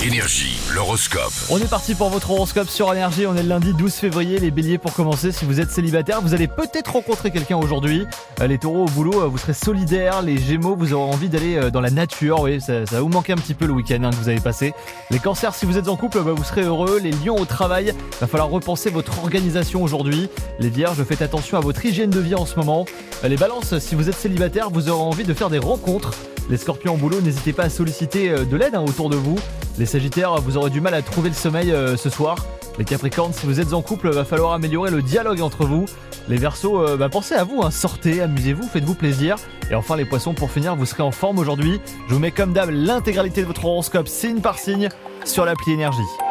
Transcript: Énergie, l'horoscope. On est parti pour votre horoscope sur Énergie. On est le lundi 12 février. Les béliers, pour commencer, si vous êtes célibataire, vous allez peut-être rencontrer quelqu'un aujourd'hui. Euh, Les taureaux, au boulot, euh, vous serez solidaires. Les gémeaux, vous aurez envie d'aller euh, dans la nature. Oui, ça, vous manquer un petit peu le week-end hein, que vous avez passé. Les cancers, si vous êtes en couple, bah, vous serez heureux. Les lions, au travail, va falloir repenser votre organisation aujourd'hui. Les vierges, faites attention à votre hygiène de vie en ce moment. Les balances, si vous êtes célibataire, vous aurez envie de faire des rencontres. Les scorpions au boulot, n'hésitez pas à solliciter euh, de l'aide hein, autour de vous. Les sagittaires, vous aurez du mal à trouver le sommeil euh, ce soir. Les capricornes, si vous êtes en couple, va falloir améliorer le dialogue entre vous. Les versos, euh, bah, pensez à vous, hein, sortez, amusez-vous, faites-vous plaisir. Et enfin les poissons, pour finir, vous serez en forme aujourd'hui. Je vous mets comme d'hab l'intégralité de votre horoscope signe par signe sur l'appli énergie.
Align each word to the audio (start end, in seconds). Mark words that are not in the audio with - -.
Énergie, 0.00 0.60
l'horoscope. 0.72 1.32
On 1.50 1.58
est 1.58 1.68
parti 1.68 1.96
pour 1.96 2.08
votre 2.08 2.30
horoscope 2.30 2.68
sur 2.68 2.92
Énergie. 2.92 3.26
On 3.26 3.34
est 3.34 3.42
le 3.42 3.48
lundi 3.48 3.74
12 3.74 3.92
février. 3.92 4.38
Les 4.38 4.52
béliers, 4.52 4.78
pour 4.78 4.92
commencer, 4.92 5.32
si 5.32 5.44
vous 5.44 5.60
êtes 5.60 5.72
célibataire, 5.72 6.22
vous 6.22 6.34
allez 6.34 6.46
peut-être 6.46 6.92
rencontrer 6.92 7.32
quelqu'un 7.32 7.56
aujourd'hui. 7.56 8.06
Euh, 8.40 8.46
Les 8.46 8.58
taureaux, 8.58 8.84
au 8.84 8.90
boulot, 8.90 9.22
euh, 9.22 9.26
vous 9.26 9.38
serez 9.38 9.54
solidaires. 9.54 10.22
Les 10.22 10.38
gémeaux, 10.38 10.76
vous 10.76 10.92
aurez 10.92 11.12
envie 11.12 11.28
d'aller 11.28 11.56
euh, 11.56 11.70
dans 11.70 11.80
la 11.80 11.90
nature. 11.90 12.42
Oui, 12.42 12.60
ça, 12.60 12.84
vous 13.00 13.08
manquer 13.08 13.32
un 13.32 13.38
petit 13.38 13.54
peu 13.54 13.66
le 13.66 13.72
week-end 13.72 13.98
hein, 14.04 14.10
que 14.10 14.16
vous 14.16 14.28
avez 14.28 14.38
passé. 14.38 14.72
Les 15.10 15.18
cancers, 15.18 15.52
si 15.56 15.66
vous 15.66 15.78
êtes 15.78 15.88
en 15.88 15.96
couple, 15.96 16.20
bah, 16.22 16.32
vous 16.32 16.44
serez 16.44 16.62
heureux. 16.62 17.00
Les 17.02 17.10
lions, 17.10 17.36
au 17.36 17.44
travail, 17.44 17.92
va 18.20 18.28
falloir 18.28 18.50
repenser 18.50 18.90
votre 18.90 19.18
organisation 19.18 19.82
aujourd'hui. 19.82 20.28
Les 20.60 20.70
vierges, 20.70 21.02
faites 21.02 21.22
attention 21.22 21.58
à 21.58 21.60
votre 21.60 21.84
hygiène 21.84 22.10
de 22.10 22.20
vie 22.20 22.36
en 22.36 22.46
ce 22.46 22.54
moment. 22.54 22.86
Les 23.24 23.36
balances, 23.36 23.76
si 23.80 23.96
vous 23.96 24.08
êtes 24.08 24.16
célibataire, 24.16 24.70
vous 24.70 24.90
aurez 24.90 25.02
envie 25.02 25.24
de 25.24 25.34
faire 25.34 25.50
des 25.50 25.58
rencontres. 25.58 26.12
Les 26.50 26.56
scorpions 26.56 26.94
au 26.94 26.96
boulot, 26.96 27.20
n'hésitez 27.20 27.52
pas 27.52 27.64
à 27.64 27.70
solliciter 27.70 28.30
euh, 28.30 28.44
de 28.44 28.56
l'aide 28.56 28.74
hein, 28.74 28.84
autour 28.86 29.10
de 29.10 29.16
vous. 29.16 29.36
Les 29.78 29.84
sagittaires, 29.86 30.34
vous 30.36 30.56
aurez 30.56 30.70
du 30.70 30.80
mal 30.80 30.94
à 30.94 31.02
trouver 31.02 31.28
le 31.28 31.34
sommeil 31.34 31.72
euh, 31.72 31.96
ce 31.96 32.08
soir. 32.08 32.46
Les 32.78 32.84
capricornes, 32.84 33.34
si 33.34 33.44
vous 33.44 33.60
êtes 33.60 33.74
en 33.74 33.82
couple, 33.82 34.08
va 34.10 34.24
falloir 34.24 34.52
améliorer 34.52 34.90
le 34.90 35.02
dialogue 35.02 35.42
entre 35.42 35.66
vous. 35.66 35.84
Les 36.28 36.36
versos, 36.36 36.80
euh, 36.80 36.96
bah, 36.96 37.10
pensez 37.10 37.34
à 37.34 37.44
vous, 37.44 37.62
hein, 37.62 37.70
sortez, 37.70 38.22
amusez-vous, 38.22 38.66
faites-vous 38.66 38.94
plaisir. 38.94 39.36
Et 39.70 39.74
enfin 39.74 39.96
les 39.96 40.06
poissons, 40.06 40.32
pour 40.32 40.50
finir, 40.50 40.74
vous 40.74 40.86
serez 40.86 41.02
en 41.02 41.10
forme 41.10 41.38
aujourd'hui. 41.38 41.80
Je 42.08 42.14
vous 42.14 42.20
mets 42.20 42.30
comme 42.30 42.54
d'hab 42.54 42.70
l'intégralité 42.70 43.42
de 43.42 43.46
votre 43.46 43.66
horoscope 43.66 44.08
signe 44.08 44.40
par 44.40 44.58
signe 44.58 44.88
sur 45.24 45.44
l'appli 45.44 45.72
énergie. 45.72 46.27